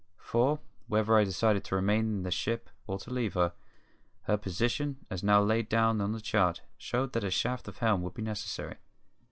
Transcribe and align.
For, 0.17 0.59
whether 0.87 1.15
I 1.15 1.23
decided 1.25 1.63
to 1.65 1.75
remain 1.75 2.05
in 2.05 2.23
the 2.23 2.31
ship 2.31 2.71
or 2.87 2.97
to 2.97 3.11
leave 3.13 3.35
her, 3.35 3.53
her 4.23 4.35
position, 4.35 5.05
as 5.11 5.21
now 5.21 5.43
laid 5.43 5.69
down 5.69 6.01
on 6.01 6.11
the 6.11 6.19
chart, 6.21 6.63
showed 6.75 7.13
that 7.13 7.23
a 7.23 7.29
shift 7.29 7.67
of 7.67 7.77
helm 7.77 8.01
would 8.01 8.15
be 8.15 8.23
necessary. 8.23 8.77